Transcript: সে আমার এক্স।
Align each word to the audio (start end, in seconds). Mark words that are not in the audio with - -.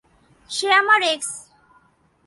সে 0.49 0.67
আমার 0.73 1.01
এক্স। 1.13 1.31